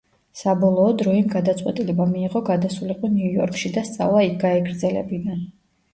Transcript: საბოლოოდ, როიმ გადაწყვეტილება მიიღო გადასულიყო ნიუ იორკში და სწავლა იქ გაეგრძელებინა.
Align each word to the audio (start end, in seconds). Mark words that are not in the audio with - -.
საბოლოოდ, 0.39 1.03
როიმ 1.07 1.27
გადაწყვეტილება 1.33 2.07
მიიღო 2.13 2.43
გადასულიყო 2.49 3.11
ნიუ 3.19 3.29
იორკში 3.39 3.73
და 3.77 3.85
სწავლა 3.91 4.25
იქ 4.31 4.35
გაეგრძელებინა. 4.45 5.39